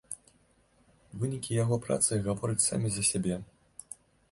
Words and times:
Вынікі 1.23 1.51
яго 1.63 1.75
працы 1.85 2.11
гавораць 2.29 2.67
самі 2.69 2.87
за 2.99 3.07
сябе. 3.13 3.35